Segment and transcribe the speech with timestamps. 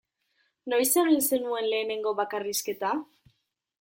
[0.71, 2.95] Noiz egin zenuen lehenengo bakarrizketa?